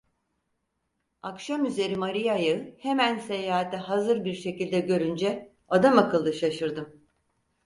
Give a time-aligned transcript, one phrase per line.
[1.21, 7.03] Akşamüzeri Maria'yı hemen seyahate hazır bir şekilde görünce adamakıllı şaşırdım.